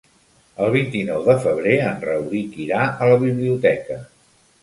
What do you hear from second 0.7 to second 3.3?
vint-i-nou de febrer en Rauric irà a la